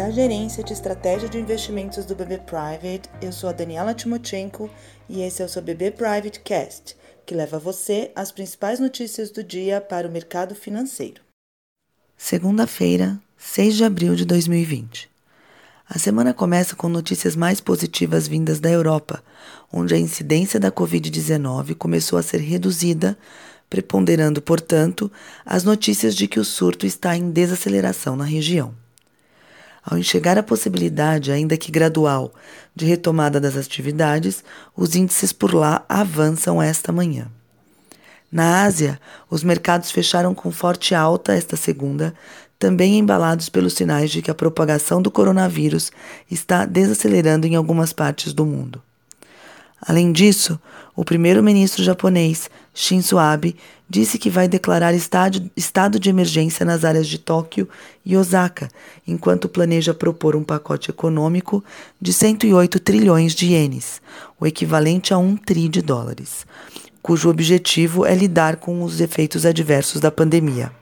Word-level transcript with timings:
Da 0.00 0.10
gerência 0.10 0.64
de 0.64 0.72
estratégia 0.72 1.28
de 1.28 1.36
investimentos 1.36 2.06
do 2.06 2.14
BB 2.14 2.38
Private, 2.38 3.02
eu 3.20 3.30
sou 3.30 3.50
a 3.50 3.52
Daniela 3.52 3.92
Timochenko 3.92 4.70
e 5.06 5.20
esse 5.20 5.42
é 5.42 5.44
o 5.44 5.48
seu 5.48 5.60
BB 5.60 5.90
Private 5.90 6.40
Cast, 6.40 6.96
que 7.26 7.34
leva 7.34 7.58
você 7.58 8.10
as 8.16 8.32
principais 8.32 8.80
notícias 8.80 9.30
do 9.30 9.44
dia 9.44 9.78
para 9.78 10.08
o 10.08 10.10
mercado 10.10 10.54
financeiro. 10.54 11.20
Segunda-feira, 12.16 13.20
6 13.36 13.76
de 13.76 13.84
abril 13.84 14.14
de 14.14 14.24
2020. 14.24 15.10
A 15.86 15.98
semana 15.98 16.32
começa 16.32 16.74
com 16.74 16.88
notícias 16.88 17.36
mais 17.36 17.60
positivas 17.60 18.26
vindas 18.26 18.58
da 18.58 18.70
Europa, 18.70 19.22
onde 19.70 19.94
a 19.94 19.98
incidência 19.98 20.58
da 20.58 20.72
Covid-19 20.72 21.74
começou 21.74 22.18
a 22.18 22.22
ser 22.22 22.38
reduzida 22.38 23.18
preponderando, 23.68 24.40
portanto, 24.40 25.12
as 25.44 25.62
notícias 25.62 26.16
de 26.16 26.26
que 26.26 26.40
o 26.40 26.44
surto 26.44 26.86
está 26.86 27.14
em 27.14 27.30
desaceleração 27.30 28.16
na 28.16 28.24
região. 28.24 28.79
Ao 29.84 29.96
enxergar 29.96 30.38
a 30.38 30.42
possibilidade, 30.42 31.32
ainda 31.32 31.56
que 31.56 31.70
gradual, 31.70 32.32
de 32.74 32.84
retomada 32.84 33.40
das 33.40 33.56
atividades, 33.56 34.44
os 34.76 34.94
índices 34.94 35.32
por 35.32 35.54
lá 35.54 35.84
avançam 35.88 36.62
esta 36.62 36.92
manhã. 36.92 37.28
Na 38.30 38.62
Ásia, 38.62 39.00
os 39.28 39.42
mercados 39.42 39.90
fecharam 39.90 40.34
com 40.34 40.52
forte 40.52 40.94
alta 40.94 41.32
esta 41.32 41.56
segunda, 41.56 42.14
também 42.58 42.98
embalados 42.98 43.48
pelos 43.48 43.72
sinais 43.72 44.10
de 44.10 44.22
que 44.22 44.30
a 44.30 44.34
propagação 44.34 45.00
do 45.00 45.10
coronavírus 45.10 45.90
está 46.30 46.66
desacelerando 46.66 47.46
em 47.46 47.56
algumas 47.56 47.92
partes 47.92 48.32
do 48.32 48.44
mundo. 48.44 48.82
Além 49.80 50.12
disso, 50.12 50.60
o 50.94 51.04
primeiro-ministro 51.04 51.82
japonês, 51.82 52.50
Shinzo 52.74 53.18
Abe, 53.18 53.56
disse 53.88 54.18
que 54.18 54.30
vai 54.30 54.46
declarar 54.46 54.94
estado 54.94 55.98
de 55.98 56.08
emergência 56.08 56.64
nas 56.64 56.84
áreas 56.84 57.08
de 57.08 57.18
Tóquio 57.18 57.68
e 58.04 58.16
Osaka, 58.16 58.68
enquanto 59.06 59.48
planeja 59.48 59.94
propor 59.94 60.36
um 60.36 60.44
pacote 60.44 60.90
econômico 60.90 61.64
de 62.00 62.12
108 62.12 62.78
trilhões 62.78 63.34
de 63.34 63.46
ienes, 63.46 64.00
o 64.38 64.46
equivalente 64.46 65.12
a 65.12 65.18
um 65.18 65.36
tri 65.36 65.68
de 65.68 65.82
dólares, 65.82 66.46
cujo 67.02 67.30
objetivo 67.30 68.04
é 68.04 68.14
lidar 68.14 68.56
com 68.56 68.82
os 68.82 69.00
efeitos 69.00 69.46
adversos 69.46 70.00
da 70.00 70.10
pandemia. 70.10 70.79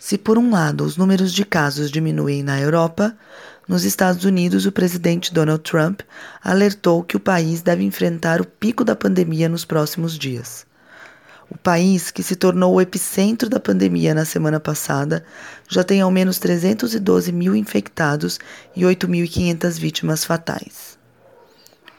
Se, 0.00 0.16
por 0.16 0.38
um 0.38 0.50
lado, 0.50 0.82
os 0.82 0.96
números 0.96 1.30
de 1.30 1.44
casos 1.44 1.90
diminuem 1.90 2.42
na 2.42 2.58
Europa, 2.58 3.14
nos 3.68 3.84
Estados 3.84 4.24
Unidos, 4.24 4.64
o 4.64 4.72
presidente 4.72 5.32
Donald 5.32 5.62
Trump 5.62 6.00
alertou 6.42 7.04
que 7.04 7.18
o 7.18 7.20
país 7.20 7.60
deve 7.60 7.84
enfrentar 7.84 8.40
o 8.40 8.46
pico 8.46 8.82
da 8.82 8.96
pandemia 8.96 9.46
nos 9.46 9.66
próximos 9.66 10.18
dias. 10.18 10.66
O 11.50 11.58
país, 11.58 12.10
que 12.10 12.22
se 12.22 12.34
tornou 12.34 12.72
o 12.74 12.80
epicentro 12.80 13.46
da 13.50 13.60
pandemia 13.60 14.14
na 14.14 14.24
semana 14.24 14.58
passada, 14.58 15.22
já 15.68 15.84
tem 15.84 16.00
ao 16.00 16.10
menos 16.10 16.38
312 16.38 17.30
mil 17.30 17.54
infectados 17.54 18.40
e 18.74 18.80
8.500 18.80 19.78
vítimas 19.78 20.24
fatais. 20.24 20.99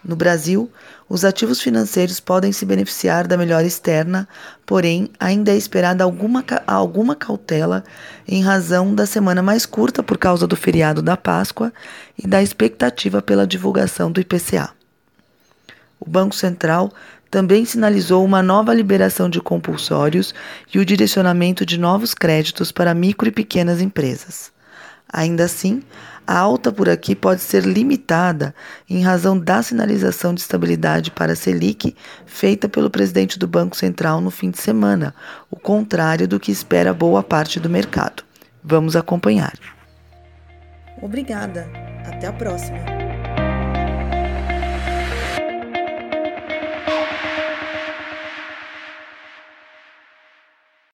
No 0.03 0.15
Brasil, 0.15 0.71
os 1.07 1.23
ativos 1.23 1.61
financeiros 1.61 2.19
podem 2.19 2.51
se 2.51 2.65
beneficiar 2.65 3.27
da 3.27 3.37
melhora 3.37 3.67
externa, 3.67 4.27
porém, 4.65 5.11
ainda 5.19 5.51
é 5.51 5.55
esperada 5.55 6.03
alguma, 6.03 6.43
alguma 6.65 7.15
cautela 7.15 7.83
em 8.27 8.41
razão 8.41 8.95
da 8.95 9.05
semana 9.05 9.43
mais 9.43 9.65
curta 9.65 10.01
por 10.01 10.17
causa 10.17 10.47
do 10.47 10.55
feriado 10.55 11.03
da 11.03 11.15
Páscoa 11.15 11.71
e 12.17 12.27
da 12.27 12.41
expectativa 12.41 13.21
pela 13.21 13.45
divulgação 13.45 14.11
do 14.11 14.19
IPCA. 14.19 14.71
O 15.99 16.09
Banco 16.09 16.35
Central 16.35 16.91
também 17.29 17.63
sinalizou 17.63 18.25
uma 18.25 18.41
nova 18.41 18.73
liberação 18.73 19.29
de 19.29 19.39
compulsórios 19.39 20.33
e 20.73 20.79
o 20.79 20.85
direcionamento 20.85 21.63
de 21.63 21.79
novos 21.79 22.15
créditos 22.15 22.71
para 22.71 22.93
micro 22.95 23.27
e 23.27 23.31
pequenas 23.31 23.79
empresas. 23.79 24.51
Ainda 25.11 25.45
assim, 25.45 25.81
a 26.25 26.37
alta 26.37 26.71
por 26.71 26.87
aqui 26.87 27.15
pode 27.15 27.41
ser 27.41 27.65
limitada 27.65 28.55
em 28.89 29.03
razão 29.03 29.37
da 29.37 29.61
sinalização 29.61 30.33
de 30.33 30.41
estabilidade 30.41 31.11
para 31.11 31.33
a 31.33 31.35
Selic 31.35 31.95
feita 32.25 32.69
pelo 32.69 32.89
presidente 32.89 33.37
do 33.37 33.47
Banco 33.47 33.75
Central 33.75 34.21
no 34.21 34.31
fim 34.31 34.49
de 34.49 34.59
semana, 34.59 35.13
o 35.49 35.57
contrário 35.57 36.27
do 36.27 36.39
que 36.39 36.51
espera 36.51 36.93
boa 36.93 37.21
parte 37.21 37.59
do 37.59 37.69
mercado. 37.69 38.23
Vamos 38.63 38.95
acompanhar. 38.95 39.53
Obrigada. 41.01 41.67
Até 42.05 42.27
a 42.27 42.33
próxima. 42.33 43.00